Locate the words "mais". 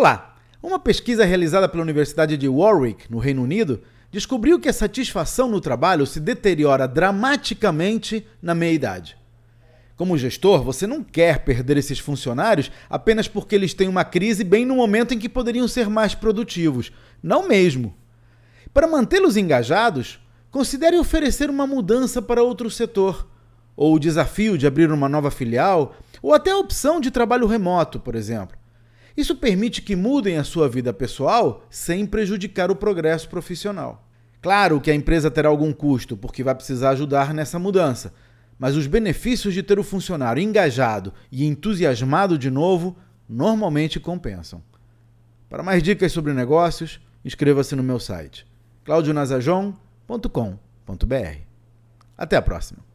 15.90-16.14, 45.62-45.82